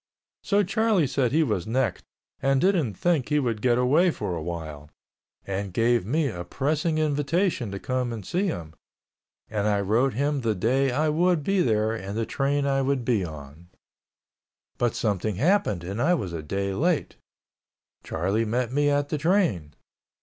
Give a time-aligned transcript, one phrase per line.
[0.41, 2.03] So Charlie said he was necked
[2.41, 4.89] and didn't think he would get away for awhile,
[5.45, 8.73] and gave me a pressing invitation to come and see him,
[9.47, 13.05] and I wrote him the day I would be there and the train I would
[13.05, 13.67] be on.
[14.79, 17.17] But something happened and I was a day late.
[18.03, 19.75] Charlie met me at the train.